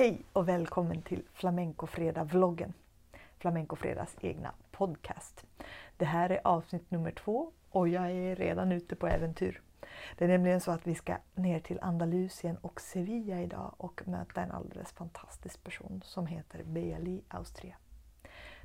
Hej 0.00 0.22
och 0.32 0.48
välkommen 0.48 1.02
till 1.02 1.22
Flamencofredag-vloggen. 1.32 2.72
Flamencofredags 3.38 4.16
egna 4.20 4.54
podcast. 4.70 5.44
Det 5.96 6.04
här 6.04 6.30
är 6.30 6.40
avsnitt 6.44 6.90
nummer 6.90 7.10
två 7.10 7.52
och 7.70 7.88
jag 7.88 8.10
är 8.10 8.36
redan 8.36 8.72
ute 8.72 8.96
på 8.96 9.06
äventyr. 9.06 9.60
Det 10.18 10.24
är 10.24 10.28
nämligen 10.28 10.60
så 10.60 10.70
att 10.70 10.86
vi 10.86 10.94
ska 10.94 11.16
ner 11.34 11.60
till 11.60 11.78
Andalusien 11.82 12.56
och 12.56 12.80
Sevilla 12.80 13.40
idag 13.40 13.74
och 13.76 14.08
möta 14.08 14.42
en 14.42 14.50
alldeles 14.50 14.92
fantastisk 14.92 15.64
person 15.64 16.02
som 16.04 16.26
heter 16.26 16.62
Beali 16.64 17.22
Austria. 17.28 17.76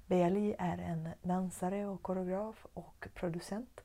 Beali 0.06 0.56
är 0.60 0.78
en 0.78 1.10
dansare 1.22 1.86
och 1.86 2.02
koreograf 2.02 2.66
och 2.74 3.08
producent. 3.14 3.82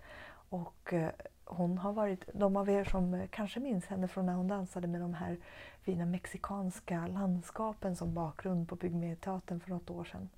Och 0.49 0.93
eh, 0.93 1.11
hon 1.51 1.79
har 1.79 1.93
varit, 1.93 2.25
de 2.35 2.57
av 2.57 2.69
er 2.69 2.85
som 2.85 3.27
kanske 3.31 3.61
minns 3.61 3.87
henne 3.87 4.09
från 4.09 4.27
när 4.27 4.35
hon 4.35 4.49
dansade 4.49 4.89
med 4.89 5.01
de 5.01 5.15
här 5.15 5.37
fina 5.83 6.07
mexikanska 6.07 7.07
landskapen 7.07 7.97
som 7.97 8.15
bakgrund 8.15 8.69
på 8.69 8.77
Pygméteatern 8.77 9.61
för 9.61 9.71
något 9.71 9.91
år 9.91 10.05
sedan. 10.05 10.29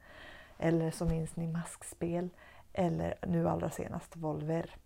Eller 0.59 0.91
så 0.91 1.05
minns 1.05 1.37
ni 1.37 1.47
Maskspel 1.47 2.31
eller 2.73 3.15
nu 3.27 3.49
allra 3.49 3.71
senast 3.71 4.17
Volver. 4.17 4.77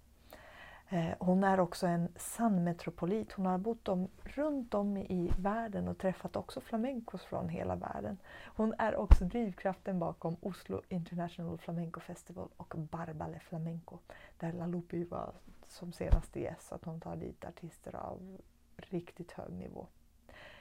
Eh, 0.88 1.14
hon 1.18 1.44
är 1.44 1.60
också 1.60 1.86
en 1.86 2.08
sann 2.16 2.64
metropolit. 2.64 3.32
Hon 3.32 3.46
har 3.46 3.58
bott 3.58 3.88
om, 3.88 4.08
runt 4.22 4.74
om 4.74 4.96
i 4.96 5.32
världen 5.38 5.88
och 5.88 5.98
träffat 5.98 6.36
också 6.36 6.60
flamencos 6.60 7.24
från 7.24 7.48
hela 7.48 7.76
världen. 7.76 8.18
Hon 8.44 8.74
är 8.78 8.96
också 8.96 9.24
drivkraften 9.24 9.98
bakom 9.98 10.36
Oslo 10.40 10.82
International 10.88 11.58
Flamenco 11.58 12.00
Festival 12.00 12.48
och 12.56 12.74
Barbale 12.76 13.38
Flamenco 13.38 13.98
där 14.38 14.52
La 14.52 14.66
Lupi 14.66 15.04
var 15.04 15.32
som 15.68 15.92
senaste 15.92 16.40
gäst. 16.40 16.72
Att 16.72 16.84
hon 16.84 17.00
tar 17.00 17.16
dit 17.16 17.44
artister 17.44 17.96
av 17.96 18.38
riktigt 18.76 19.32
hög 19.32 19.52
nivå. 19.52 19.86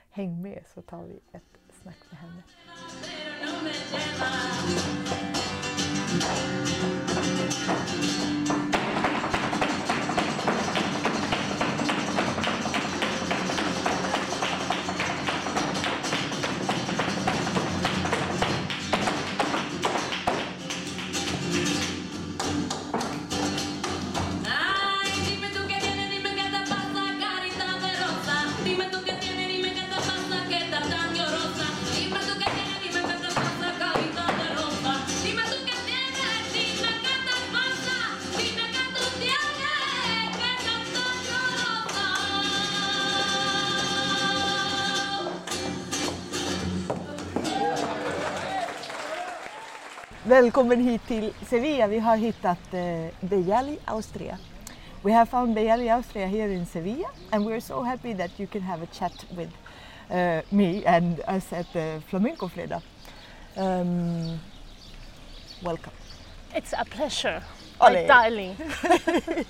Häng 0.09 0.41
med 0.41 0.63
så 0.73 0.81
tar 0.81 1.03
vi 1.03 1.19
ett 1.31 1.57
snack 1.81 1.97
med 2.09 2.19
henne. 2.19 2.43
Välkommen 50.27 50.83
hit 50.83 51.01
till 51.07 51.33
Sevilla. 51.47 51.87
Vi 51.87 51.99
har 51.99 52.17
hittat 52.17 52.73
eh, 52.73 53.05
Bellali 53.19 53.77
Austria. 53.85 54.37
We 55.03 55.11
have 55.11 55.25
found 55.25 55.55
Bellali 55.55 55.89
Austria 55.89 56.27
here 56.27 56.53
in 56.53 56.65
Sevilla 56.65 57.07
and 57.31 57.45
we're 57.45 57.59
so 57.59 57.83
happy 57.83 58.13
that 58.13 58.31
you 58.39 58.47
can 58.47 58.61
have 58.61 58.83
a 58.83 58.85
chat 58.85 59.25
with 59.37 59.49
uh, 60.09 60.41
me 60.49 60.83
and 60.85 61.19
us 61.27 61.53
at 61.53 61.73
the 61.73 62.01
Flamenco 62.07 62.47
Fredag. 62.47 62.81
Um, 63.57 64.39
welcome. 65.63 65.93
It's 66.55 66.73
a 66.73 66.85
pleasure, 66.85 67.43
Ole. 67.79 67.93
my 67.93 68.07
darling. 68.07 68.55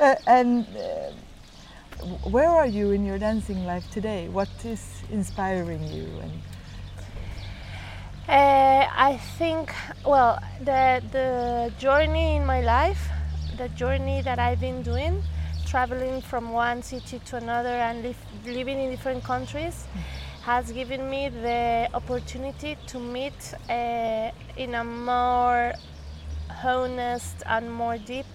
Uh, 0.00 0.16
and 0.26 0.66
uh, 0.76 1.12
where 2.30 2.48
are 2.48 2.66
you 2.66 2.90
in 2.90 3.06
your 3.06 3.18
dancing 3.18 3.64
life 3.64 3.88
today? 3.92 4.28
What 4.28 4.48
is 4.64 4.80
inspiring 5.12 5.84
you? 5.86 6.08
And 6.20 6.32
Uh, 8.28 8.86
I 8.96 9.18
think, 9.38 9.72
well, 10.04 10.38
the 10.60 11.02
the 11.12 11.72
journey 11.78 12.36
in 12.36 12.46
my 12.46 12.60
life, 12.62 13.02
the 13.58 13.68
journey 13.70 14.22
that 14.22 14.38
I've 14.38 14.60
been 14.60 14.82
doing, 14.82 15.22
traveling 15.66 16.22
from 16.22 16.50
one 16.52 16.82
city 16.82 17.18
to 17.26 17.36
another 17.36 17.76
and 17.88 18.02
live, 18.02 18.16
living 18.46 18.80
in 18.80 18.90
different 18.90 19.24
countries, 19.24 19.86
has 20.42 20.72
given 20.72 21.10
me 21.10 21.28
the 21.28 21.88
opportunity 21.92 22.76
to 22.86 22.98
meet 22.98 23.54
uh, 23.68 24.30
in 24.56 24.74
a 24.74 24.84
more 24.84 25.74
honest 26.64 27.42
and 27.46 27.70
more 27.72 27.98
deep 27.98 28.26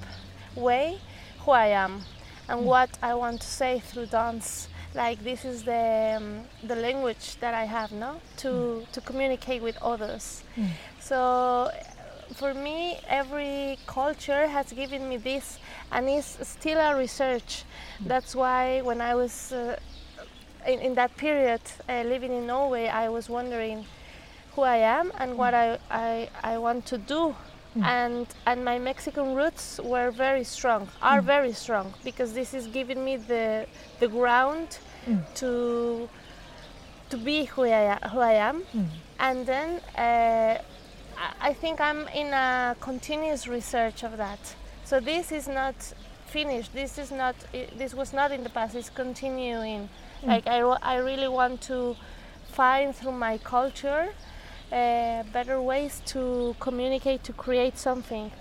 way 0.55 0.99
who 1.39 1.51
I 1.51 1.67
am 1.67 2.03
and 2.47 2.65
what 2.65 2.89
I 3.01 3.15
want 3.15 3.41
to 3.41 3.47
say 3.47 3.79
through 3.79 4.07
dance. 4.07 4.67
Like 4.95 5.23
this 5.23 5.45
is 5.45 5.63
the 5.63 6.15
um, 6.17 6.45
the 6.63 6.75
language 6.75 7.37
that 7.39 7.53
I 7.53 7.65
have 7.65 7.91
now 7.91 8.19
to 8.37 8.85
to 8.91 9.01
communicate 9.01 9.61
with 9.61 9.77
others. 9.81 10.43
So 10.99 11.69
for 12.35 12.53
me, 12.53 12.99
every 13.07 13.77
culture 13.85 14.47
has 14.47 14.71
given 14.71 15.07
me 15.09 15.17
this, 15.17 15.59
and 15.91 16.07
it's 16.09 16.37
still 16.47 16.79
a 16.79 16.95
research. 16.97 17.63
That's 18.05 18.35
why 18.35 18.81
when 18.81 19.01
I 19.01 19.15
was 19.15 19.51
uh, 19.51 19.77
in, 20.65 20.79
in 20.79 20.95
that 20.95 21.15
period 21.17 21.61
uh, 21.87 22.03
living 22.03 22.31
in 22.31 22.47
Norway, 22.47 22.87
I 22.87 23.09
was 23.09 23.29
wondering 23.29 23.85
who 24.55 24.61
I 24.63 24.77
am 24.77 25.11
and 25.17 25.37
what 25.37 25.53
I, 25.53 25.77
I, 25.89 26.29
I 26.43 26.57
want 26.57 26.85
to 26.87 26.97
do. 26.97 27.35
Mm. 27.77 27.83
And, 27.83 28.27
and 28.45 28.65
my 28.65 28.79
Mexican 28.79 29.35
roots 29.35 29.79
were 29.83 30.11
very 30.11 30.43
strong, 30.43 30.89
are 31.01 31.21
mm. 31.21 31.25
very 31.25 31.53
strong, 31.53 31.93
because 32.03 32.33
this 32.33 32.53
is 32.53 32.67
giving 32.67 33.05
me 33.05 33.17
the, 33.17 33.67
the 33.99 34.07
ground 34.07 34.79
mm. 35.05 35.23
to, 35.35 36.09
to 37.09 37.17
be 37.17 37.45
who 37.45 37.63
I, 37.63 37.95
who 38.11 38.19
I 38.19 38.33
am. 38.33 38.63
And 39.19 39.45
then 39.45 39.81
uh, 39.97 40.61
I- 41.41 41.53
think 41.53 41.79
I'm 41.79 42.07
in 42.07 42.33
a 42.33 42.75
continuous 42.79 43.47
research 43.47 44.03
of 44.03 44.17
that. 44.17 44.39
So 44.85 44.99
this 44.99 45.31
is 45.31 45.47
not 45.47 45.75
finished. 46.25 46.73
This 46.73 46.97
is 46.97 47.11
not. 47.11 47.35
This 47.77 47.93
was 47.93 48.13
not 48.13 48.31
in 48.31 48.43
the 48.43 48.49
past. 48.49 48.75
It's 48.75 48.89
continuing. 48.89 49.89
Like 50.23 50.47
I, 50.47 50.59
I 50.61 50.95
really 50.97 51.27
want 51.27 51.61
to 51.63 51.95
find 52.51 52.95
through 52.95 53.13
my 53.13 53.37
culture 53.37 54.09
uh, 54.71 55.23
better 55.33 55.61
ways 55.61 56.01
to 56.07 56.55
communicate 56.59 57.23
to 57.23 57.33
create 57.33 57.77
something. 57.77 58.31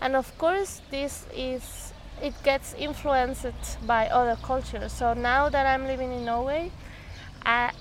And 0.00 0.16
of 0.16 0.36
course, 0.38 0.82
this 0.90 1.26
is 1.34 1.92
it 2.22 2.34
gets 2.44 2.74
influenced 2.74 3.84
by 3.86 4.06
other 4.06 4.36
cultures. 4.42 4.92
So 4.92 5.12
now 5.12 5.48
that 5.48 5.66
I'm 5.66 5.86
living 5.86 6.12
in 6.12 6.24
Norway, 6.24 6.70
I, 7.44 7.72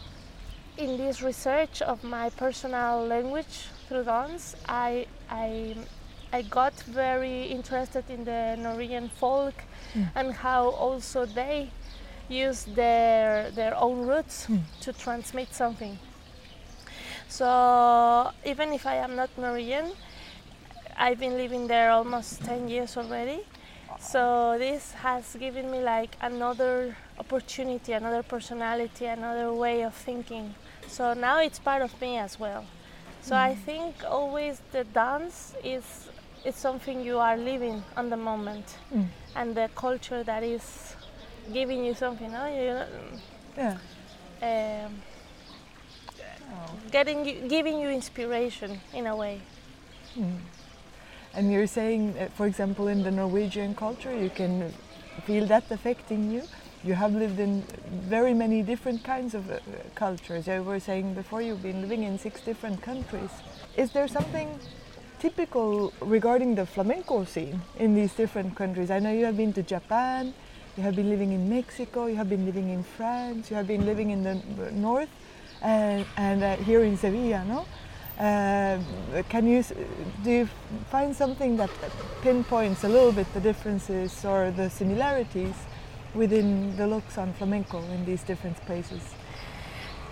in 0.77 0.97
this 0.97 1.21
research 1.21 1.81
of 1.83 2.03
my 2.03 2.31
personal 2.31 3.05
language 3.05 3.67
through 3.87 4.05
dance, 4.05 4.55
I, 4.67 5.05
I, 5.29 5.75
I 6.33 6.41
got 6.41 6.73
very 6.83 7.43
interested 7.43 8.09
in 8.09 8.25
the 8.25 8.55
Norwegian 8.57 9.09
folk 9.09 9.53
and 10.15 10.33
how 10.33 10.69
also 10.69 11.25
they 11.25 11.69
use 12.27 12.63
their, 12.63 13.51
their 13.51 13.75
own 13.77 14.07
roots 14.07 14.47
to 14.81 14.93
transmit 14.93 15.53
something. 15.53 15.99
So 17.31 18.29
even 18.45 18.73
if 18.73 18.85
I 18.85 18.95
am 18.95 19.15
not 19.15 19.29
Norwegian, 19.37 19.93
I've 20.97 21.17
been 21.17 21.37
living 21.37 21.65
there 21.65 21.89
almost 21.89 22.43
10 22.43 22.67
years 22.67 22.97
already. 22.97 23.39
So 23.99 24.57
this 24.57 24.91
has 24.95 25.37
given 25.39 25.71
me 25.71 25.79
like 25.79 26.17
another 26.21 26.97
opportunity, 27.17 27.93
another 27.93 28.21
personality, 28.21 29.05
another 29.05 29.53
way 29.53 29.83
of 29.83 29.93
thinking. 29.93 30.55
So 30.87 31.13
now 31.13 31.39
it's 31.39 31.57
part 31.57 31.81
of 31.81 31.99
me 32.01 32.17
as 32.17 32.37
well. 32.37 32.65
So 33.21 33.37
I 33.37 33.55
think 33.55 33.95
always 34.05 34.61
the 34.73 34.83
dance 34.83 35.53
is 35.63 36.09
it's 36.43 36.59
something 36.59 37.01
you 37.01 37.17
are 37.19 37.37
living 37.37 37.81
on 37.95 38.09
the 38.09 38.17
moment, 38.17 38.65
and 39.37 39.55
the 39.55 39.69
culture 39.75 40.21
that 40.23 40.43
is 40.43 40.95
giving 41.53 41.85
you 41.85 41.93
something. 41.93 42.29
No? 42.31 42.45
You, 42.47 42.81
yeah. 43.55 43.77
um, 44.85 45.01
getting 46.91 47.25
you, 47.25 47.47
giving 47.47 47.79
you 47.79 47.89
inspiration 47.89 48.79
in 48.93 49.07
a 49.07 49.15
way. 49.15 49.41
And 51.33 51.51
you're 51.51 51.67
saying, 51.67 52.15
for 52.35 52.45
example, 52.45 52.87
in 52.87 53.03
the 53.03 53.11
Norwegian 53.11 53.73
culture, 53.75 54.15
you 54.15 54.29
can 54.29 54.73
feel 55.25 55.45
that 55.47 55.71
affecting 55.71 56.31
you. 56.31 56.43
You 56.83 56.95
have 56.95 57.13
lived 57.13 57.39
in 57.39 57.63
very 58.09 58.33
many 58.33 58.63
different 58.63 59.03
kinds 59.03 59.35
of 59.35 59.49
uh, 59.49 59.59
cultures. 59.93 60.47
You 60.47 60.63
were 60.63 60.79
saying 60.79 61.13
before 61.13 61.41
you've 61.41 61.61
been 61.61 61.81
living 61.81 62.03
in 62.03 62.17
six 62.17 62.41
different 62.41 62.81
countries. 62.81 63.29
Is 63.77 63.91
there 63.91 64.07
something 64.07 64.59
typical 65.19 65.93
regarding 66.01 66.55
the 66.55 66.65
flamenco 66.65 67.23
scene 67.23 67.61
in 67.77 67.93
these 67.93 68.13
different 68.13 68.55
countries? 68.55 68.89
I 68.89 68.97
know 68.97 69.11
you 69.11 69.25
have 69.25 69.37
been 69.37 69.53
to 69.53 69.61
Japan, 69.61 70.33
you 70.75 70.81
have 70.81 70.95
been 70.95 71.09
living 71.09 71.31
in 71.33 71.47
Mexico, 71.47 72.07
you 72.07 72.15
have 72.15 72.29
been 72.29 72.45
living 72.45 72.69
in 72.69 72.83
France, 72.83 73.51
you 73.51 73.55
have 73.55 73.67
been 73.67 73.85
living 73.85 74.09
in 74.09 74.23
the 74.23 74.41
north, 74.71 75.09
and, 75.61 76.05
and 76.17 76.43
uh, 76.43 76.55
here 76.57 76.83
in 76.83 76.97
Sevilla, 76.97 77.43
no? 77.45 77.65
Uh, 78.19 78.79
can 79.29 79.47
you 79.47 79.63
do 80.23 80.29
you 80.29 80.49
find 80.91 81.15
something 81.15 81.57
that 81.57 81.71
pinpoints 82.21 82.83
a 82.83 82.87
little 82.89 83.11
bit 83.11 83.25
the 83.33 83.39
differences 83.39 84.23
or 84.23 84.51
the 84.51 84.69
similarities 84.69 85.55
within 86.13 86.75
the 86.77 86.85
looks 86.85 87.17
on 87.17 87.33
flamenco 87.33 87.79
in 87.95 88.05
these 88.05 88.21
different 88.21 88.57
places? 88.67 89.01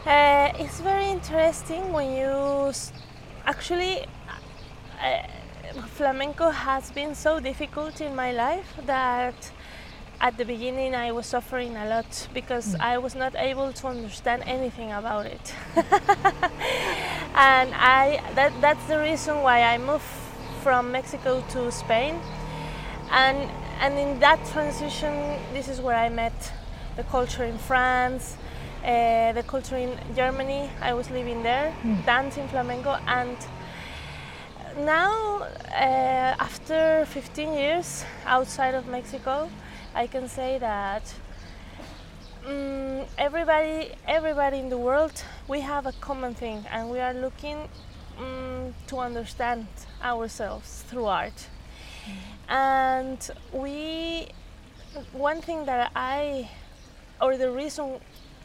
Uh, 0.05 0.51
it's 0.55 0.79
very 0.79 1.07
interesting 1.09 1.91
when 1.91 2.09
you 2.15 2.71
actually 3.45 4.05
uh, 4.99 5.21
flamenco 5.95 6.49
has 6.49 6.89
been 6.91 7.13
so 7.13 7.39
difficult 7.39 8.01
in 8.01 8.15
my 8.15 8.31
life 8.31 8.73
that 8.85 9.51
at 10.21 10.37
the 10.37 10.45
beginning 10.45 10.95
I 10.95 11.11
was 11.11 11.25
suffering 11.25 11.75
a 11.75 11.85
lot 11.85 12.27
because 12.33 12.75
I 12.79 12.97
was 12.97 13.15
not 13.15 13.35
able 13.35 13.71
to 13.73 13.87
understand 13.87 14.43
anything 14.45 14.91
about 14.91 15.25
it. 15.25 15.53
and 17.35 17.73
I 17.73 18.21
that 18.35 18.51
that's 18.61 18.85
the 18.87 18.99
reason 18.99 19.41
why 19.41 19.63
I 19.63 19.77
moved 19.77 20.03
from 20.63 20.91
Mexico 20.91 21.43
to 21.51 21.71
Spain. 21.71 22.19
And 23.11 23.49
and 23.79 23.97
in 23.97 24.19
that 24.19 24.45
transition 24.47 25.13
this 25.53 25.67
is 25.67 25.79
where 25.79 25.95
I 25.95 26.09
met 26.09 26.51
the 26.97 27.03
culture 27.03 27.45
in 27.45 27.57
France, 27.57 28.35
uh, 28.83 29.31
the 29.31 29.43
culture 29.43 29.77
in 29.77 29.97
Germany. 30.15 30.69
I 30.81 30.93
was 30.93 31.09
living 31.09 31.43
there, 31.43 31.73
dancing 32.05 32.47
flamenco, 32.49 32.97
and 33.07 33.37
now, 34.77 35.41
uh, 35.41 36.35
after 36.39 37.05
15 37.07 37.53
years 37.53 38.05
outside 38.25 38.75
of 38.75 38.87
Mexico, 38.87 39.49
I 39.95 40.07
can 40.07 40.27
say 40.29 40.59
that 40.59 41.13
mm, 42.45 43.07
everybody, 43.17 43.91
everybody 44.07 44.59
in 44.59 44.69
the 44.69 44.77
world, 44.77 45.23
we 45.47 45.61
have 45.61 45.85
a 45.85 45.91
common 45.93 46.33
thing, 46.33 46.65
and 46.71 46.89
we 46.89 46.99
are 46.99 47.13
looking 47.13 47.67
mm, 48.19 48.73
to 48.87 48.97
understand 48.97 49.67
ourselves 50.03 50.83
through 50.87 51.05
art. 51.05 51.47
And 52.47 53.19
we, 53.53 54.27
one 55.11 55.41
thing 55.41 55.65
that 55.65 55.91
I, 55.95 56.49
or 57.21 57.37
the 57.37 57.51
reason 57.51 57.99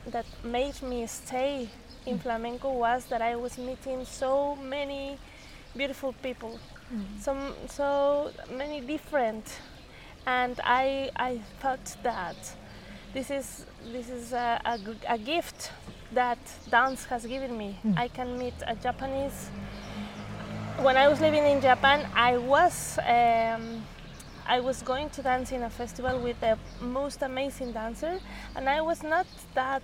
that 0.07 0.27
made 0.43 0.83
me 0.83 1.07
stay 1.07 1.69
in 2.05 2.19
flamenco 2.19 2.73
was 2.73 3.07
that 3.07 3.23
I 3.23 3.37
was 3.37 3.57
meeting 3.57 4.05
so 4.05 4.57
many 4.57 5.19
beautiful 5.75 6.13
people, 6.23 6.59
some 7.19 7.55
so 7.69 8.31
many 8.51 8.81
different, 8.81 9.59
and 10.27 10.61
I 10.65 11.11
I 11.17 11.41
thought 11.61 11.97
that 12.03 12.37
this 13.13 13.31
is 13.31 13.67
this 13.93 14.09
is 14.09 14.33
a, 14.33 14.61
a, 14.65 14.79
a 15.15 15.19
gift 15.19 15.71
that 16.13 16.39
dance 16.71 17.05
has 17.07 17.27
given 17.27 17.57
me. 17.57 17.79
Hmm. 17.83 17.95
I 17.97 18.09
can 18.09 18.39
meet 18.39 18.55
a 18.67 18.75
Japanese. 18.75 19.51
When 20.81 20.97
I 20.97 21.09
was 21.09 21.21
living 21.21 21.45
in 21.45 21.61
Japan, 21.61 22.09
I 22.15 22.37
was. 22.39 22.99
Um, 23.07 23.85
I 24.47 24.61
was 24.61 24.83
going 24.83 25.09
to 25.11 25.23
dance 25.23 25.53
in 25.53 25.63
a 25.63 25.71
festival 25.71 26.21
with 26.21 26.39
the 26.41 26.59
most 26.79 27.23
amazing 27.23 27.73
dancer, 27.73 28.21
and 28.55 28.69
I 28.69 28.83
was 28.83 29.03
not 29.03 29.27
that. 29.55 29.83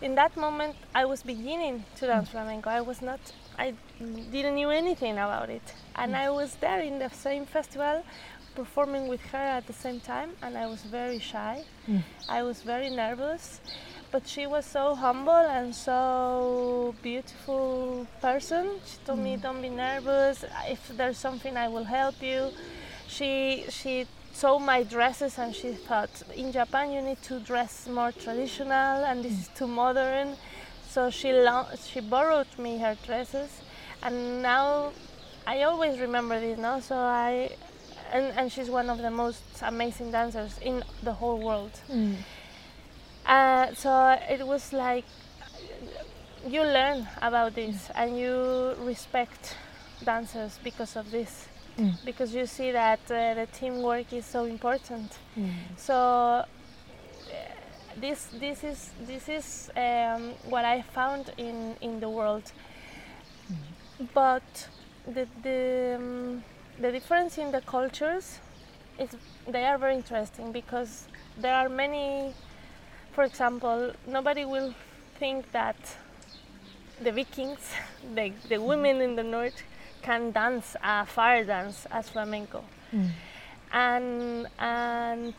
In 0.00 0.14
that 0.14 0.34
moment, 0.36 0.76
I 0.94 1.04
was 1.04 1.22
beginning 1.22 1.84
to 1.96 2.06
dance 2.06 2.28
hmm. 2.28 2.36
flamenco. 2.36 2.70
I 2.70 2.80
was 2.80 3.02
not. 3.02 3.20
I 3.58 3.74
didn't 4.30 4.54
knew 4.54 4.70
anything 4.70 5.14
about 5.14 5.50
it, 5.50 5.74
and 5.96 6.12
hmm. 6.12 6.22
I 6.22 6.30
was 6.30 6.54
there 6.56 6.80
in 6.80 6.98
the 6.98 7.10
same 7.10 7.46
festival, 7.46 8.04
performing 8.54 9.08
with 9.08 9.20
her 9.32 9.38
at 9.58 9.66
the 9.66 9.72
same 9.72 10.00
time, 10.00 10.30
and 10.42 10.56
I 10.56 10.66
was 10.66 10.82
very 10.82 11.18
shy. 11.18 11.64
Mm. 11.88 12.02
I 12.28 12.42
was 12.42 12.62
very 12.62 12.90
nervous, 12.90 13.60
but 14.10 14.26
she 14.26 14.46
was 14.46 14.64
so 14.66 14.94
humble 14.94 15.44
and 15.58 15.74
so 15.74 16.94
beautiful 17.02 18.06
person. 18.20 18.80
She 18.86 18.98
told 19.04 19.18
me, 19.20 19.36
mm. 19.36 19.42
"Don't 19.42 19.62
be 19.62 19.70
nervous. 19.70 20.44
If 20.68 20.88
there's 20.96 21.18
something, 21.18 21.56
I 21.56 21.68
will 21.68 21.84
help 21.84 22.22
you." 22.22 22.50
She 23.08 23.64
she 23.68 24.06
saw 24.32 24.58
my 24.58 24.82
dresses 24.84 25.38
and 25.38 25.54
she 25.54 25.72
thought, 25.72 26.10
"In 26.34 26.52
Japan, 26.52 26.92
you 26.92 27.02
need 27.02 27.22
to 27.22 27.40
dress 27.40 27.86
more 27.88 28.12
traditional, 28.12 29.04
and 29.04 29.24
this 29.24 29.32
is 29.32 29.48
mm. 29.48 29.56
too 29.58 29.66
modern." 29.66 30.36
So 30.88 31.10
she 31.10 31.32
lo- 31.32 31.70
she 31.88 32.00
borrowed 32.00 32.52
me 32.58 32.78
her 32.78 32.96
dresses, 33.06 33.50
and 34.02 34.42
now 34.42 34.92
I 35.46 35.62
always 35.62 35.98
remember 36.00 36.40
this. 36.40 36.58
No, 36.58 36.80
so 36.80 36.96
I. 36.96 37.50
And, 38.12 38.32
and 38.36 38.50
she's 38.52 38.68
one 38.68 38.90
of 38.90 38.98
the 38.98 39.10
most 39.10 39.42
amazing 39.62 40.10
dancers 40.10 40.58
in 40.62 40.82
the 41.02 41.12
whole 41.12 41.38
world. 41.38 41.70
Uh, 43.26 43.72
so 43.74 44.18
it 44.28 44.44
was 44.46 44.72
like 44.72 45.04
you 46.48 46.62
learn 46.62 47.06
about 47.22 47.54
this 47.54 47.90
and 47.94 48.18
you 48.18 48.74
respect 48.80 49.56
dancers 50.04 50.58
because 50.64 50.96
of 50.96 51.10
this. 51.10 51.46
Because 52.04 52.34
you 52.34 52.46
see 52.46 52.72
that 52.72 53.00
uh, 53.10 53.34
the 53.34 53.46
teamwork 53.52 54.12
is 54.12 54.26
so 54.26 54.44
important. 54.44 55.18
So 55.76 55.94
uh, 55.94 56.44
this 57.96 58.28
this 58.40 58.64
is 58.64 58.90
this 59.06 59.28
is 59.28 59.70
um, 59.76 60.32
what 60.50 60.64
I 60.64 60.82
found 60.82 61.32
in 61.38 61.76
in 61.80 62.00
the 62.00 62.08
world. 62.08 62.52
But 64.14 64.68
the 65.06 65.26
the, 65.42 65.94
um, 65.96 66.42
the 66.80 66.90
difference 66.90 67.38
in 67.38 67.52
the 67.52 67.60
cultures 67.60 68.38
is 68.98 69.10
they 69.46 69.64
are 69.64 69.78
very 69.78 69.94
interesting 69.94 70.52
because 70.52 71.06
there 71.38 71.54
are 71.54 71.68
many 71.68 72.34
for 73.12 73.24
example, 73.24 73.92
nobody 74.06 74.44
will 74.44 74.74
think 75.18 75.50
that 75.52 75.76
the 77.02 77.12
Vikings, 77.12 77.72
the, 78.14 78.32
the 78.48 78.56
mm. 78.56 78.66
women 78.66 79.00
in 79.00 79.16
the 79.16 79.22
north, 79.22 79.62
can 80.02 80.30
dance 80.30 80.76
a 80.82 81.04
fire 81.04 81.44
dance 81.44 81.86
as 81.90 82.08
flamenco. 82.08 82.64
Mm. 82.94 83.10
And, 83.72 84.46
and 84.58 85.34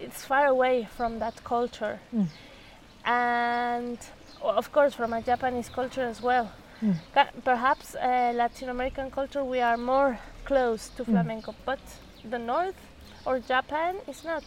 it's 0.00 0.24
far 0.24 0.46
away 0.46 0.88
from 0.96 1.18
that 1.20 1.42
culture. 1.44 2.00
Mm. 2.14 2.26
And 3.04 3.98
of 4.42 4.72
course, 4.72 4.94
from 4.94 5.12
a 5.12 5.22
Japanese 5.22 5.68
culture 5.68 6.02
as 6.02 6.20
well. 6.22 6.50
Ca- 7.12 7.30
Perhaps 7.44 7.94
uh, 7.96 8.32
Latin 8.34 8.68
American 8.68 9.10
culture, 9.10 9.44
we 9.44 9.60
are 9.60 9.76
more 9.76 10.18
close 10.48 10.88
to 10.96 11.02
mm. 11.02 11.10
flamenco, 11.12 11.54
but 11.66 11.78
the 12.32 12.38
north 12.38 12.80
or 13.26 13.38
Japan 13.38 13.96
is 14.08 14.24
not. 14.24 14.44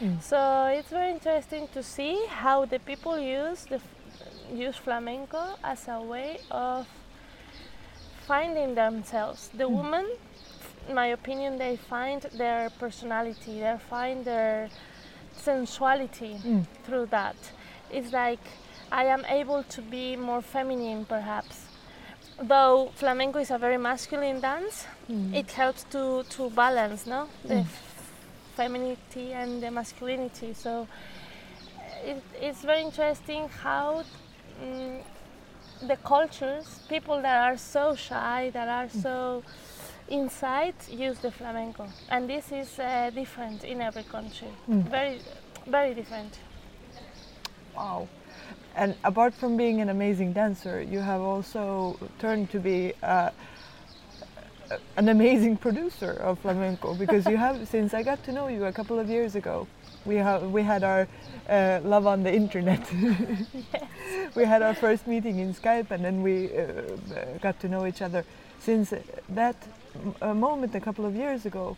Mm. 0.00 0.22
So 0.22 0.38
it's 0.78 0.90
very 0.90 1.10
interesting 1.10 1.68
to 1.74 1.82
see 1.82 2.14
how 2.28 2.64
the 2.64 2.78
people 2.78 3.18
use 3.18 3.60
the 3.64 3.80
f- 3.84 3.88
use 4.66 4.76
flamenco 4.76 5.42
as 5.64 5.88
a 5.88 6.00
way 6.00 6.38
of 6.50 6.86
finding 8.28 8.74
themselves. 8.74 9.50
The 9.60 9.68
mm. 9.68 9.76
women, 9.78 10.06
in 10.88 10.94
my 10.94 11.08
opinion, 11.18 11.58
they 11.58 11.76
find 11.76 12.22
their 12.42 12.70
personality, 12.78 13.60
they 13.60 13.76
find 13.90 14.24
their 14.24 14.70
sensuality 15.36 16.34
through 16.84 17.06
that. 17.06 17.36
It's 17.90 18.12
like 18.12 18.44
I 18.92 19.04
am 19.16 19.24
able 19.40 19.62
to 19.74 19.80
be 19.82 20.16
more 20.16 20.42
feminine, 20.42 21.04
perhaps. 21.04 21.71
Though 22.40 22.90
flamenco 22.94 23.38
is 23.38 23.50
a 23.50 23.58
very 23.58 23.78
masculine 23.78 24.40
dance, 24.40 24.86
it 25.34 25.50
helps 25.52 25.84
to, 25.84 26.24
to 26.30 26.50
balance, 26.50 27.06
no, 27.06 27.28
the 27.44 27.64
femininity 28.56 29.32
and 29.32 29.62
the 29.62 29.70
masculinity. 29.70 30.54
So 30.54 30.88
it, 32.04 32.22
it's 32.40 32.62
very 32.62 32.82
interesting 32.82 33.48
how 33.48 34.04
mm, 34.62 35.02
the 35.86 35.96
cultures, 35.96 36.80
people 36.88 37.20
that 37.22 37.52
are 37.52 37.56
so 37.56 37.94
shy, 37.94 38.50
that 38.52 38.68
are 38.68 38.88
so 38.88 39.42
inside, 40.08 40.74
use 40.90 41.18
the 41.18 41.30
flamenco, 41.30 41.86
and 42.08 42.28
this 42.28 42.50
is 42.52 42.78
uh, 42.78 43.10
different 43.14 43.64
in 43.64 43.80
every 43.80 44.04
country. 44.04 44.48
Very, 44.66 45.20
very 45.66 45.94
different. 45.94 46.38
Wow. 47.76 48.08
And 48.74 48.94
apart 49.04 49.34
from 49.34 49.56
being 49.56 49.80
an 49.80 49.88
amazing 49.88 50.32
dancer, 50.32 50.80
you 50.82 51.00
have 51.00 51.20
also 51.20 51.98
turned 52.18 52.50
to 52.50 52.58
be 52.58 52.94
uh, 53.02 53.30
an 54.96 55.08
amazing 55.08 55.56
producer 55.58 56.12
of 56.12 56.38
flamenco 56.38 56.94
because 56.98 57.26
you 57.26 57.36
have, 57.36 57.68
since 57.68 57.92
I 57.94 58.02
got 58.02 58.24
to 58.24 58.32
know 58.32 58.48
you 58.48 58.64
a 58.64 58.72
couple 58.72 58.98
of 58.98 59.08
years 59.08 59.34
ago, 59.34 59.66
we, 60.04 60.16
have, 60.16 60.50
we 60.50 60.62
had 60.62 60.82
our 60.82 61.06
uh, 61.48 61.80
love 61.84 62.06
on 62.06 62.22
the 62.22 62.34
internet. 62.34 62.80
we 64.34 64.44
had 64.44 64.62
our 64.62 64.74
first 64.74 65.06
meeting 65.06 65.38
in 65.38 65.54
Skype 65.54 65.90
and 65.90 66.04
then 66.04 66.22
we 66.22 66.50
uh, 66.56 66.72
got 67.40 67.60
to 67.60 67.68
know 67.68 67.86
each 67.86 68.02
other. 68.02 68.24
Since 68.58 68.94
that 69.28 69.56
m- 70.22 70.40
moment 70.40 70.74
a 70.74 70.80
couple 70.80 71.04
of 71.04 71.14
years 71.14 71.46
ago, 71.46 71.76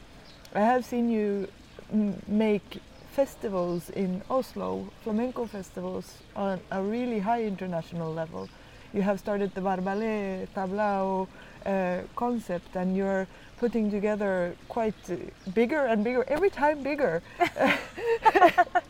I 0.54 0.60
have 0.60 0.84
seen 0.84 1.08
you 1.10 1.48
m- 1.92 2.22
make 2.28 2.80
festivals 3.14 3.90
in 3.90 4.22
Oslo, 4.28 4.88
flamenco 5.02 5.46
festivals 5.46 6.18
on 6.34 6.60
a 6.70 6.82
really 6.82 7.20
high 7.20 7.44
international 7.44 8.12
level. 8.12 8.48
You 8.92 9.02
have 9.02 9.18
started 9.18 9.54
the 9.54 9.60
Barbalé 9.60 10.48
Tablao 10.54 11.26
uh, 11.64 12.02
concept 12.16 12.76
and 12.76 12.96
you're 12.96 13.26
putting 13.58 13.90
together 13.90 14.56
quite 14.68 14.94
uh, 15.10 15.16
bigger 15.54 15.86
and 15.86 16.02
bigger, 16.04 16.24
every 16.28 16.50
time 16.50 16.82
bigger. 16.82 17.22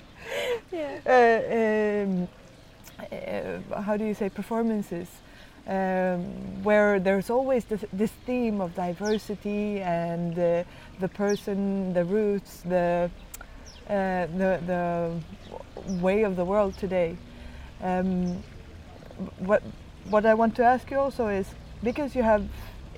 Yeah. 0.72 0.98
Uh, 1.06 2.04
um, 2.08 2.28
uh, 2.98 3.82
how 3.82 3.96
do 3.96 4.04
you 4.04 4.14
say 4.14 4.28
performances 4.28 5.08
um, 5.66 6.24
where 6.62 6.98
there's 6.98 7.30
always 7.30 7.64
this, 7.66 7.84
this 7.92 8.10
theme 8.26 8.60
of 8.60 8.74
diversity 8.74 9.80
and 9.80 10.38
uh, 10.38 10.64
the 11.00 11.08
person, 11.08 11.92
the 11.92 12.04
roots, 12.04 12.62
the 12.62 13.10
uh, 13.88 14.26
the 14.36 14.60
the 14.66 15.20
way 16.00 16.22
of 16.22 16.36
the 16.36 16.44
world 16.44 16.76
today. 16.78 17.16
Um, 17.82 18.42
what 19.38 19.62
what 20.08 20.26
I 20.26 20.34
want 20.34 20.56
to 20.56 20.64
ask 20.64 20.90
you 20.90 20.98
also 20.98 21.28
is 21.28 21.46
because 21.82 22.14
you 22.14 22.22
have 22.22 22.46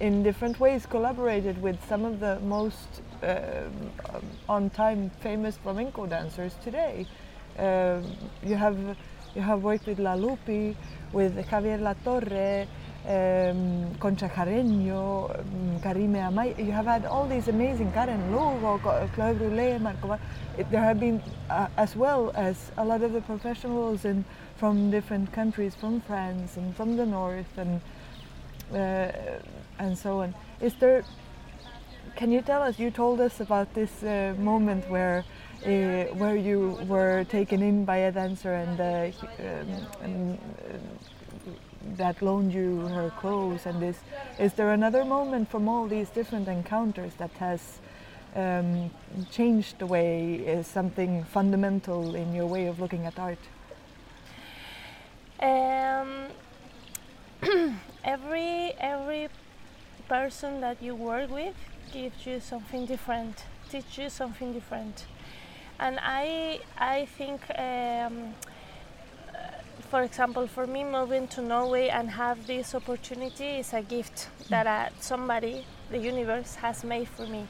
in 0.00 0.22
different 0.22 0.60
ways 0.60 0.86
collaborated 0.86 1.60
with 1.62 1.78
some 1.88 2.04
of 2.04 2.20
the 2.20 2.38
most 2.40 3.02
um, 3.22 3.90
on 4.48 4.70
time 4.70 5.10
famous 5.20 5.56
flamenco 5.56 6.06
dancers 6.06 6.54
today. 6.62 7.06
Um, 7.58 8.04
you 8.42 8.56
have 8.56 8.78
you 9.34 9.42
have 9.42 9.62
worked 9.62 9.86
with 9.86 9.98
La 9.98 10.14
Lupi, 10.14 10.74
with 11.12 11.36
Javier 11.48 11.80
La 11.80 11.94
Torre, 12.04 12.66
um, 13.06 13.94
Concha 14.00 14.28
Jareño, 14.28 15.38
um, 15.38 15.80
Karime 15.80 16.18
Amaya. 16.18 16.58
You 16.58 16.72
have 16.72 16.86
had 16.86 17.06
all 17.06 17.26
these 17.26 17.48
amazing 17.48 17.92
Karen 17.92 18.32
Lugo, 18.32 18.78
Claude 18.78 19.38
Brulé, 19.38 19.80
Marco. 19.80 20.18
There 20.70 20.80
have 20.80 20.98
been 20.98 21.22
uh, 21.48 21.68
as 21.76 21.94
well 21.94 22.32
as 22.34 22.72
a 22.76 22.84
lot 22.84 23.02
of 23.02 23.12
the 23.12 23.20
professionals 23.20 24.04
from 24.56 24.90
different 24.90 25.32
countries, 25.32 25.74
from 25.74 26.00
France 26.00 26.56
and 26.56 26.74
from 26.74 26.96
the 26.96 27.06
north 27.06 27.58
and 27.58 27.80
uh, 28.72 29.12
and 29.78 29.96
so 29.96 30.22
on. 30.22 30.34
Is 30.60 30.74
there? 30.74 31.04
Can 32.16 32.32
you 32.32 32.40
tell 32.40 32.62
us? 32.62 32.78
You 32.78 32.90
told 32.90 33.20
us 33.20 33.40
about 33.40 33.72
this 33.74 34.02
uh, 34.02 34.34
moment 34.38 34.88
where 34.88 35.24
uh, 35.64 36.04
where 36.14 36.36
you 36.36 36.78
were 36.88 37.24
taken 37.24 37.62
in 37.62 37.84
by 37.84 37.98
a 37.98 38.12
dancer 38.12 38.54
and, 38.54 38.80
uh, 38.80 39.10
um, 39.38 39.86
and 40.02 40.38
that 41.96 42.22
loaned 42.22 42.52
you 42.52 42.80
her 42.88 43.10
clothes 43.18 43.66
and 43.66 43.80
this. 43.80 43.98
Is 44.38 44.52
there 44.54 44.72
another 44.72 45.04
moment 45.04 45.50
from 45.50 45.68
all 45.68 45.86
these 45.86 46.10
different 46.10 46.48
encounters 46.48 47.14
that 47.14 47.30
has 47.32 47.78
um, 48.34 48.90
changed 49.30 49.78
the 49.78 49.86
way 49.86 50.58
uh, 50.58 50.62
something 50.62 51.24
fundamental 51.24 52.14
in 52.14 52.34
your 52.34 52.46
way 52.46 52.66
of 52.66 52.80
looking 52.80 53.06
at 53.06 53.18
art? 53.18 53.38
Um, 55.40 56.26
every 58.04 58.72
every 58.78 59.28
person 60.08 60.60
that 60.60 60.82
you 60.82 60.94
work 60.94 61.30
with 61.30 61.54
gives 61.92 62.26
you 62.26 62.40
something 62.40 62.86
different, 62.86 63.44
teaches 63.70 63.98
you 63.98 64.10
something 64.10 64.52
different, 64.52 65.06
and 65.78 65.98
I 66.02 66.60
I 66.78 67.06
think. 67.06 67.40
Um, 67.56 68.34
for 69.90 70.02
example, 70.02 70.46
for 70.46 70.66
me, 70.66 70.84
moving 70.84 71.28
to 71.28 71.42
Norway 71.42 71.88
and 71.88 72.10
have 72.10 72.46
this 72.46 72.74
opportunity 72.74 73.58
is 73.60 73.72
a 73.72 73.82
gift 73.82 74.28
that 74.48 74.66
uh, 74.66 74.88
somebody, 75.00 75.64
the 75.90 75.98
universe, 75.98 76.56
has 76.56 76.84
made 76.84 77.08
for 77.08 77.26
me. 77.26 77.46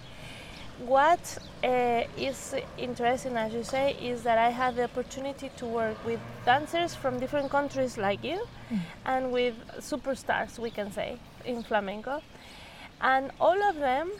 What 0.78 1.38
uh, 1.64 2.02
is 2.18 2.54
interesting, 2.76 3.36
as 3.36 3.54
you 3.54 3.64
say, 3.64 3.94
is 3.94 4.22
that 4.24 4.36
I 4.36 4.50
have 4.50 4.76
the 4.76 4.84
opportunity 4.84 5.50
to 5.56 5.66
work 5.66 6.04
with 6.04 6.20
dancers 6.44 6.94
from 6.94 7.18
different 7.18 7.50
countries 7.50 7.96
like 7.96 8.22
you 8.22 8.46
and 9.06 9.32
with 9.32 9.54
superstars, 9.78 10.58
we 10.58 10.70
can 10.70 10.92
say, 10.92 11.18
in 11.46 11.62
flamenco. 11.62 12.20
And 13.00 13.30
all 13.40 13.62
of 13.62 13.76
them, 13.76 14.10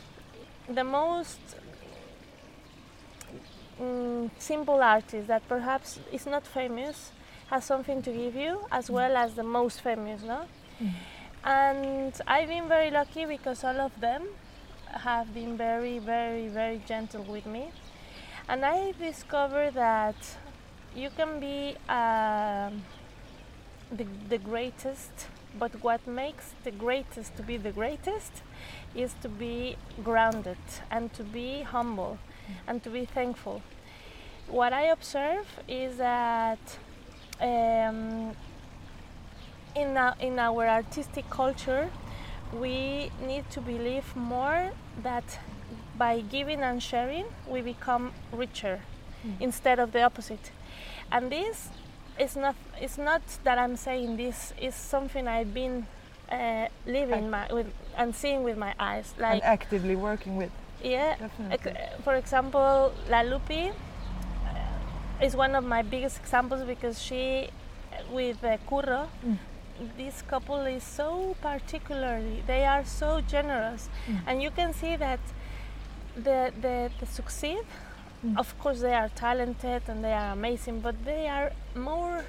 the 0.68 0.84
most 0.84 1.40
mm, 3.78 4.30
simple 4.38 4.82
artist 4.82 5.28
that 5.28 5.46
perhaps 5.48 5.98
is 6.10 6.24
not 6.24 6.46
famous 6.46 7.12
has 7.48 7.64
something 7.64 8.02
to 8.02 8.12
give 8.12 8.34
you 8.34 8.60
as 8.70 8.90
well 8.90 9.16
as 9.16 9.34
the 9.34 9.42
most 9.42 9.80
famous, 9.80 10.22
no? 10.22 10.46
And 11.44 12.12
I've 12.26 12.48
been 12.48 12.68
very 12.68 12.90
lucky 12.90 13.24
because 13.24 13.62
all 13.62 13.80
of 13.80 14.00
them 14.00 14.28
have 14.90 15.32
been 15.32 15.56
very, 15.56 15.98
very, 15.98 16.48
very 16.48 16.82
gentle 16.86 17.22
with 17.22 17.46
me. 17.46 17.70
And 18.48 18.64
I 18.64 18.92
discovered 18.92 19.74
that 19.74 20.16
you 20.94 21.10
can 21.10 21.40
be 21.40 21.76
um, 21.88 22.82
the, 23.90 24.06
the 24.28 24.38
greatest, 24.38 25.28
but 25.58 25.72
what 25.82 26.06
makes 26.06 26.54
the 26.64 26.70
greatest 26.70 27.36
to 27.36 27.42
be 27.42 27.56
the 27.56 27.72
greatest 27.72 28.42
is 28.94 29.14
to 29.22 29.28
be 29.28 29.76
grounded 30.02 30.58
and 30.90 31.12
to 31.14 31.22
be 31.22 31.62
humble 31.62 32.18
and 32.66 32.82
to 32.82 32.90
be 32.90 33.04
thankful. 33.04 33.62
What 34.48 34.72
I 34.72 34.82
observe 34.84 35.46
is 35.68 35.98
that 35.98 36.78
um, 37.40 38.34
in, 39.74 39.96
our, 39.96 40.14
in 40.20 40.38
our 40.38 40.66
artistic 40.66 41.28
culture, 41.30 41.90
we 42.52 43.10
need 43.24 43.48
to 43.50 43.60
believe 43.60 44.14
more 44.16 44.72
that 45.02 45.38
by 45.98 46.20
giving 46.20 46.62
and 46.62 46.82
sharing, 46.82 47.26
we 47.48 47.60
become 47.60 48.12
richer 48.32 48.80
instead 49.40 49.78
of 49.78 49.92
the 49.92 50.02
opposite. 50.02 50.50
And 51.10 51.30
this 51.30 51.68
is 52.18 52.36
not, 52.36 52.54
it's 52.80 52.98
not 52.98 53.22
that 53.44 53.58
I'm 53.58 53.76
saying 53.76 54.16
this, 54.16 54.52
it's 54.60 54.76
something 54.76 55.26
I've 55.26 55.52
been 55.52 55.86
uh, 56.30 56.68
living 56.86 57.30
my, 57.30 57.46
with, 57.52 57.72
and 57.96 58.14
seeing 58.14 58.42
with 58.42 58.56
my 58.56 58.74
eyes. 58.78 59.14
Like, 59.18 59.34
and 59.34 59.42
actively 59.42 59.96
working 59.96 60.36
with. 60.36 60.50
yeah, 60.82 61.16
Definitely. 61.16 61.74
for 62.04 62.14
example, 62.14 62.92
La 63.08 63.22
Lupi 63.22 63.70
uh, 63.70 63.72
is 65.20 65.34
one 65.36 65.54
of 65.54 65.64
my 65.64 65.82
biggest 65.82 66.18
examples 66.18 66.62
because 66.64 67.00
she, 67.02 67.48
with 68.12 68.42
uh, 68.44 68.56
Curro, 68.68 69.08
Mm. 69.24 69.38
this 69.98 70.22
couple 70.22 70.60
is 70.66 70.82
so 70.82 71.36
particularly, 71.42 72.42
they 72.46 72.64
are 72.64 72.84
so 72.84 73.20
generous. 73.20 73.88
Mm. 74.06 74.20
And 74.26 74.42
you 74.42 74.50
can 74.50 74.72
see 74.72 74.96
that 74.96 75.20
the, 76.16 76.52
the, 76.60 76.90
the 77.00 77.06
succeed, 77.06 77.64
Mm. 78.24 78.38
of 78.38 78.58
course, 78.58 78.80
they 78.80 78.94
are 78.94 79.10
talented 79.10 79.82
and 79.88 80.02
they 80.02 80.12
are 80.14 80.32
amazing, 80.32 80.80
but 80.80 80.94
they 81.04 81.28
are 81.28 81.52
more 81.74 82.24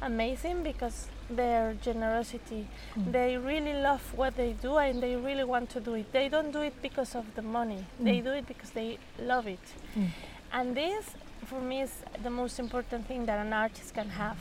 amazing 0.00 0.62
because 0.62 1.08
their 1.30 1.74
generosity. 1.82 2.66
Mm. 2.96 3.12
They 3.12 3.36
really 3.36 3.74
love 3.74 4.02
what 4.16 4.36
they 4.36 4.52
do 4.60 4.76
and 4.78 5.02
they 5.02 5.16
really 5.16 5.44
want 5.44 5.70
to 5.70 5.80
do 5.80 5.94
it. 5.94 6.10
They 6.12 6.28
don't 6.28 6.50
do 6.52 6.60
it 6.62 6.74
because 6.82 7.14
of 7.14 7.24
the 7.34 7.42
money. 7.42 7.84
They 8.00 8.18
Mm. 8.20 8.24
do 8.24 8.30
it 8.32 8.46
because 8.46 8.70
they 8.70 8.98
love 9.18 9.46
it. 9.46 9.64
Mm. 9.96 10.08
And 10.52 10.76
this, 10.76 11.14
for 11.44 11.60
me, 11.60 11.82
is 11.82 11.92
the 12.22 12.30
most 12.30 12.58
important 12.58 13.06
thing 13.06 13.26
that 13.26 13.38
an 13.38 13.52
artist 13.52 13.94
can 13.94 14.08
have. 14.08 14.38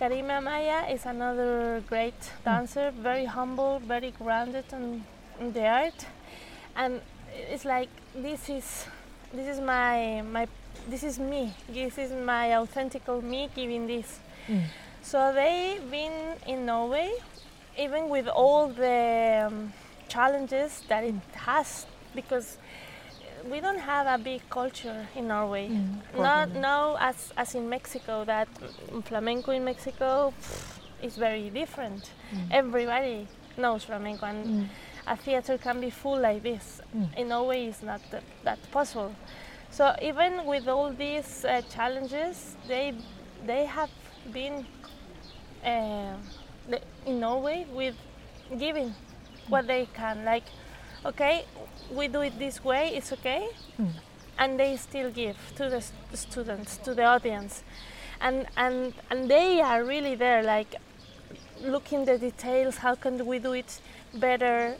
Karime 0.00 0.28
Amaya 0.28 0.92
is 0.92 1.06
another 1.06 1.82
great 1.88 2.32
dancer, 2.44 2.90
very 2.90 3.24
humble, 3.24 3.78
very 3.78 4.10
grounded 4.10 4.64
on, 4.72 5.04
in 5.40 5.52
the 5.52 5.66
art, 5.66 6.06
and 6.76 7.00
it's 7.50 7.64
like 7.64 7.88
this 8.14 8.48
is 8.48 8.86
this 9.32 9.48
is 9.48 9.60
my 9.60 10.22
my 10.22 10.46
this 10.88 11.02
is 11.02 11.18
me. 11.18 11.54
This 11.68 11.98
is 11.98 12.12
my 12.12 12.56
authentic 12.56 13.08
me 13.22 13.48
giving 13.54 13.86
this. 13.86 14.20
Mm. 14.48 14.64
So 15.02 15.32
they've 15.32 15.90
been 15.90 16.36
in 16.46 16.66
Norway, 16.66 17.12
even 17.78 18.08
with 18.08 18.28
all 18.28 18.68
the 18.68 19.46
um, 19.46 19.72
challenges 20.08 20.82
that 20.88 21.04
it 21.04 21.14
has, 21.34 21.86
because 22.14 22.58
we 23.50 23.60
don't 23.60 23.78
have 23.78 24.06
a 24.06 24.22
big 24.22 24.42
culture 24.50 25.06
in 25.14 25.28
Norway. 25.28 25.68
Mm, 25.68 26.18
Not 26.18 26.54
now 26.54 26.96
as, 27.00 27.32
as 27.36 27.54
in 27.54 27.68
Mexico, 27.68 28.24
that 28.24 28.48
mm, 28.60 29.04
flamenco 29.04 29.52
in 29.52 29.64
Mexico 29.64 30.32
pff, 30.40 30.78
is 31.02 31.16
very 31.16 31.50
different. 31.50 32.10
Mm. 32.32 32.48
Everybody 32.50 33.28
knows 33.56 33.84
flamenco, 33.84 34.26
and 34.26 34.46
Mm. 34.46 34.68
a 35.06 35.16
theater 35.16 35.58
can 35.58 35.80
be 35.80 35.90
full 35.90 36.18
like 36.20 36.42
this. 36.42 36.80
Mm. 36.96 37.16
In 37.16 37.28
Norway, 37.28 37.66
it's 37.66 37.82
not 37.82 38.00
that, 38.10 38.22
that 38.44 38.58
possible. 38.72 39.14
So 39.70 39.94
even 40.02 40.44
with 40.46 40.68
all 40.68 40.90
these 40.92 41.44
uh, 41.44 41.60
challenges, 41.68 42.56
they 42.68 42.94
they 43.46 43.66
have 43.66 43.90
been 44.32 44.66
uh, 45.64 46.14
in 47.04 47.20
Norway 47.20 47.66
with 47.72 47.94
giving 48.58 48.94
what 49.48 49.66
they 49.66 49.86
can. 49.94 50.24
Like, 50.24 50.44
okay, 51.10 51.44
we 51.94 52.08
do 52.08 52.20
it 52.22 52.38
this 52.38 52.64
way, 52.64 52.88
it's 52.96 53.12
okay, 53.12 53.48
Mm. 53.78 53.92
and 54.38 54.58
they 54.60 54.76
still 54.76 55.10
give 55.10 55.36
to 55.56 55.68
the 55.68 55.80
students, 56.14 56.76
to 56.78 56.94
the 56.94 57.04
audience, 57.04 57.62
and 58.20 58.46
and 58.56 58.92
and 59.10 59.30
they 59.30 59.60
are 59.60 59.82
really 59.84 60.14
there, 60.16 60.42
like 60.42 60.74
looking 61.62 62.04
the 62.04 62.18
details. 62.18 62.76
How 62.78 62.94
can 62.94 63.24
we 63.26 63.38
do 63.38 63.52
it 63.52 63.80
better? 64.14 64.76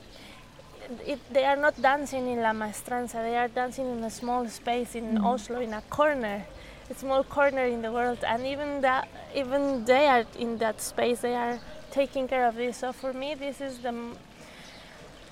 It, 1.05 1.19
they 1.33 1.45
are 1.45 1.57
not 1.57 1.75
dancing 1.83 2.29
in 2.29 2.41
La 2.43 2.53
Maestranza. 2.53 3.19
They 3.23 3.37
are 3.37 3.49
dancing 3.49 3.87
in 3.99 4.05
a 4.05 4.11
small 4.11 4.47
space 4.49 4.95
in 4.95 5.07
Mhm. 5.19 5.25
Oslo, 5.27 5.61
in 5.61 5.73
a 5.75 5.83
corner, 5.91 6.45
a 6.91 6.95
small 6.95 7.25
corner 7.25 7.65
in 7.67 7.83
the 7.83 7.91
world, 7.91 8.23
and 8.25 8.47
even 8.47 8.81
that, 8.83 9.09
even 9.35 9.85
they 9.85 10.07
are 10.07 10.25
in 10.39 10.59
that 10.59 10.81
space. 10.81 11.21
They 11.23 11.35
are 11.35 11.59
taking 11.91 12.29
care 12.29 12.47
of 12.47 12.55
this. 12.55 12.77
So 12.79 12.93
for 12.93 13.13
me, 13.13 13.35
this 13.35 13.61
is 13.61 13.79
the 13.79 13.93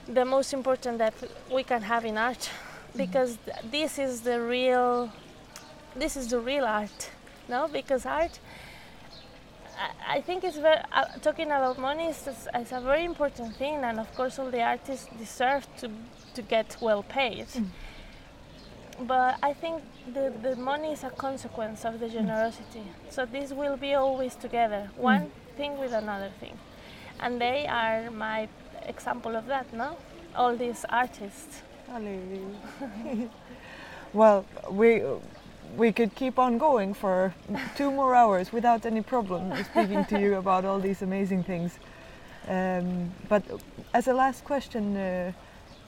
the 0.07 0.25
most 0.25 0.53
important 0.53 0.99
that 0.99 1.15
we 1.51 1.63
can 1.63 1.83
have 1.83 2.05
in 2.05 2.19
art, 2.19 2.39
mm-hmm. 2.39 2.99
because 2.99 3.39
th- 3.45 3.59
this 3.71 3.99
is 3.99 4.21
the 4.21 4.41
real, 4.41 5.11
this 5.97 6.17
is 6.17 6.29
the 6.29 6.41
real 6.41 6.65
art, 6.65 7.11
no? 7.49 7.69
Because 7.69 8.07
art, 8.07 8.39
I- 10.09 10.21
think 10.21 10.45
it's 10.45 10.59
very 10.59 10.81
uh, 10.93 11.07
talking 11.23 11.47
about 11.47 11.79
money 11.79 12.07
is, 12.09 12.27
is, 12.27 12.49
is 12.61 12.73
a 12.73 12.81
very 12.81 13.05
important 13.05 13.57
thing, 13.57 13.77
and 13.85 13.99
of 13.99 14.15
course, 14.15 14.39
all 14.39 14.51
the 14.51 14.63
artists 14.63 15.09
deserve 15.19 15.67
to 15.79 15.91
to 16.35 16.43
get 16.43 16.77
well 16.81 17.03
paid. 17.03 17.47
Mm. 17.47 17.69
But 19.07 19.39
I 19.43 19.53
think 19.55 19.83
the, 20.13 20.33
the 20.43 20.57
money 20.57 20.93
is 20.93 21.05
a 21.05 21.11
consequence 21.11 21.85
of 21.85 21.99
the 22.01 22.07
mm. 22.07 22.13
generosity. 22.13 22.83
So 23.11 23.25
this 23.27 23.53
will 23.53 23.77
be 23.77 23.95
always 23.95 24.35
together, 24.37 24.91
mm. 24.91 24.99
one 24.99 25.31
thing 25.57 25.79
with 25.79 25.93
another 25.93 26.31
thing, 26.41 26.59
and 27.21 27.41
they 27.41 27.67
are 27.67 28.11
my 28.11 28.49
example 28.87 29.37
of 29.37 29.47
that. 29.47 29.73
No, 29.73 29.97
all 30.35 30.57
these 30.57 30.85
artists. 30.89 31.63
Well, 34.15 34.45
we 34.71 35.03
we 35.77 35.93
could 35.93 36.15
keep 36.15 36.39
on 36.39 36.57
going 36.57 36.95
for 36.95 37.35
two 37.77 37.91
more 37.91 38.15
hours 38.15 38.53
without 38.53 38.87
any 38.87 39.03
problem 39.03 39.53
speaking 39.65 40.05
to 40.05 40.21
you 40.21 40.37
about 40.37 40.65
all 40.65 40.79
these 40.79 41.03
amazing 41.03 41.43
things. 41.43 41.81
Um, 42.49 43.13
but 43.29 43.43
as 43.93 44.07
a 44.07 44.15
last 44.15 44.45
question, 44.45 44.97
uh, 44.97 45.33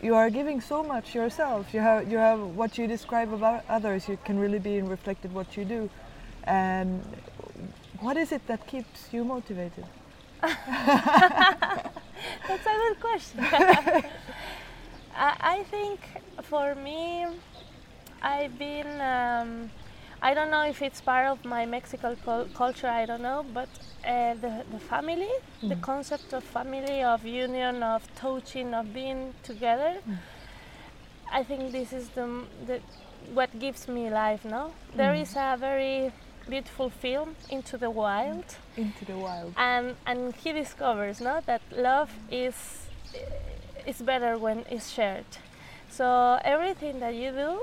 you 0.03 0.17
are 0.17 0.29
giving 0.29 0.61
so 0.61 0.83
much 0.83 1.15
yourself. 1.15 1.73
You 1.73 1.81
have 1.81 2.11
you 2.11 2.19
have 2.19 2.41
what 2.57 2.76
you 2.79 2.87
describe 2.88 3.33
about 3.33 3.65
others. 3.69 4.09
You 4.09 4.19
can 4.25 4.38
really 4.38 4.59
be 4.59 4.83
reflected 4.83 5.33
what 5.33 5.57
you 5.57 5.65
do. 5.65 5.88
And 6.45 7.03
what 8.00 8.17
is 8.17 8.33
it 8.33 8.47
that 8.49 8.67
keeps 8.67 9.12
you 9.12 9.25
motivated? 9.25 9.87
That's 12.49 12.66
a 12.66 12.76
good 12.88 13.00
question. 13.00 13.40
I, 15.14 15.37
I 15.40 15.62
think 15.64 16.00
for 16.42 16.75
me, 16.75 17.26
I've 18.23 18.58
been. 18.58 19.00
Um, 19.00 19.70
I 20.23 20.32
don't 20.32 20.50
know 20.50 20.64
if 20.64 20.80
it's 20.80 21.00
part 21.00 21.26
of 21.26 21.44
my 21.44 21.66
Mexican 21.66 22.16
culture. 22.54 22.88
I 22.88 23.04
don't 23.06 23.23
know, 23.23 23.44
but 23.52 23.68
uh, 24.04 24.35
the 24.35 24.64
the 24.73 24.78
family, 24.78 25.28
the 25.62 25.76
concept 25.76 26.32
of 26.32 26.42
family, 26.42 27.02
of 27.02 27.25
union, 27.25 27.82
of 27.82 28.02
touching, 28.16 28.75
of 28.75 28.92
being 28.94 29.35
together. 29.42 29.96
I 31.30 31.42
think 31.42 31.73
this 31.73 31.92
is 31.92 32.08
the, 32.11 32.44
the 32.66 32.80
what 33.35 33.58
gives 33.58 33.88
me 33.88 34.08
life. 34.11 34.44
No, 34.44 34.73
there 34.94 35.14
is 35.14 35.35
a 35.37 35.56
very 35.58 36.12
beautiful 36.49 36.91
film, 36.91 37.37
Into 37.50 37.76
the 37.76 37.91
Wild. 37.91 38.45
Into 38.76 39.05
the 39.05 39.17
wild. 39.17 39.55
and 39.57 39.97
and 40.07 40.35
he 40.37 40.53
discovers 40.53 41.21
no 41.21 41.41
that 41.47 41.62
love 41.73 42.11
is 42.31 42.87
is 43.87 44.00
better 44.03 44.37
when 44.38 44.65
it's 44.71 44.91
shared. 44.91 45.25
So 45.91 46.38
everything 46.45 47.00
that 47.00 47.15
you 47.15 47.31
do 47.33 47.61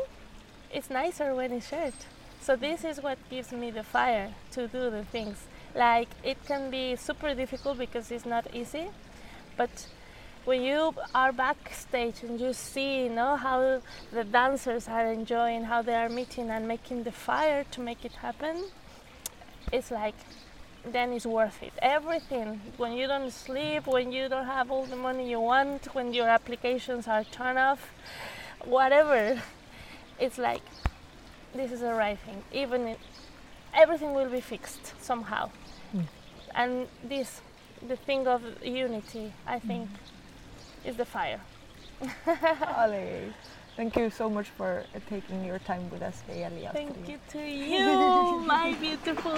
is 0.73 0.89
nicer 0.89 1.35
when 1.35 1.51
it's 1.51 1.67
shared. 1.69 1.93
So 2.41 2.55
this 2.55 2.83
is 2.83 3.01
what 3.01 3.17
gives 3.29 3.51
me 3.51 3.71
the 3.71 3.83
fire 3.83 4.29
to 4.51 4.67
do 4.67 4.89
the 4.89 5.03
things. 5.05 5.37
Like 5.75 6.09
it 6.23 6.37
can 6.45 6.69
be 6.71 6.95
super 6.95 7.33
difficult 7.35 7.77
because 7.77 8.11
it's 8.11 8.25
not 8.25 8.45
easy 8.53 8.87
but 9.57 9.87
when 10.45 10.61
you 10.61 10.93
are 11.15 11.31
backstage 11.31 12.23
and 12.23 12.39
you 12.39 12.53
see 12.53 13.03
you 13.03 13.09
know 13.09 13.35
how 13.35 13.81
the 14.11 14.23
dancers 14.23 14.87
are 14.87 15.07
enjoying 15.07 15.63
how 15.63 15.81
they 15.81 15.95
are 15.95 16.09
meeting 16.09 16.49
and 16.49 16.67
making 16.67 17.03
the 17.03 17.11
fire 17.11 17.63
to 17.71 17.79
make 17.81 18.03
it 18.03 18.13
happen 18.13 18.63
it's 19.71 19.91
like 19.91 20.15
then 20.85 21.13
it's 21.13 21.25
worth 21.25 21.61
it. 21.63 21.73
Everything. 21.81 22.59
When 22.77 22.93
you 22.93 23.07
don't 23.07 23.31
sleep, 23.31 23.87
when 23.87 24.11
you 24.11 24.27
don't 24.27 24.45
have 24.45 24.71
all 24.71 24.85
the 24.85 24.95
money 24.95 25.29
you 25.29 25.39
want, 25.39 25.93
when 25.95 26.13
your 26.13 26.27
applications 26.27 27.07
are 27.07 27.23
turned 27.23 27.57
off, 27.57 27.91
whatever, 28.65 29.41
it's 30.19 30.37
like 30.37 30.61
this 31.53 31.71
is 31.71 31.79
the 31.81 31.93
right 31.93 32.19
thing. 32.19 32.43
Even 32.51 32.87
it, 32.87 32.99
everything 33.73 34.13
will 34.13 34.29
be 34.29 34.41
fixed 34.41 34.93
somehow. 35.01 35.49
Hmm. 35.91 36.01
And 36.55 36.87
this, 37.03 37.41
the 37.87 37.95
thing 37.95 38.27
of 38.27 38.41
unity, 38.63 39.33
I 39.47 39.59
think, 39.59 39.89
hmm. 39.89 40.12
Is 40.85 40.95
the 40.95 41.05
fire. 41.05 41.39
Allez. 42.77 43.33
Thank 43.75 43.95
you 43.95 44.09
so 44.11 44.29
much 44.29 44.49
for 44.49 44.85
uh, 44.95 44.99
taking 45.09 45.43
your 45.43 45.57
time 45.59 45.89
with 45.89 46.03
us, 46.03 46.21
Leia 46.29 46.71
Thank 46.73 47.09
you 47.09 47.17
to 47.31 47.39
you, 47.39 48.39
my 48.45 48.73
beautiful. 48.79 49.33